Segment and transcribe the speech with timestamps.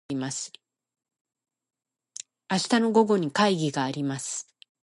[0.09, 0.17] 明
[2.49, 4.47] 日の午後に会議があります。